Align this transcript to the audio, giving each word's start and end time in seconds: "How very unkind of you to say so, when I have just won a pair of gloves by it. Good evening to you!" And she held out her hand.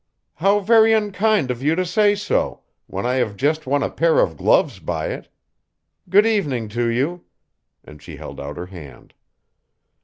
"How 0.33 0.61
very 0.61 0.93
unkind 0.93 1.51
of 1.51 1.61
you 1.61 1.75
to 1.75 1.85
say 1.85 2.15
so, 2.15 2.61
when 2.87 3.05
I 3.05 3.17
have 3.21 3.35
just 3.37 3.67
won 3.67 3.83
a 3.83 3.89
pair 3.91 4.17
of 4.19 4.35
gloves 4.35 4.79
by 4.79 5.09
it. 5.09 5.27
Good 6.09 6.25
evening 6.25 6.69
to 6.69 6.87
you!" 6.87 7.25
And 7.83 8.01
she 8.01 8.15
held 8.15 8.39
out 8.39 8.57
her 8.57 8.65
hand. 8.65 9.13